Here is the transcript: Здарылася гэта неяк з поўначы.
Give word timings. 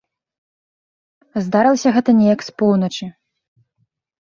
Здарылася 1.49 1.89
гэта 1.99 2.11
неяк 2.23 2.39
з 2.49 2.57
поўначы. 2.65 3.05